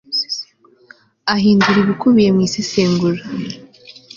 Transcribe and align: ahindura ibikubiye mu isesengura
ahindura 1.33 1.77
ibikubiye 1.83 2.29
mu 2.35 2.41
isesengura 2.47 3.21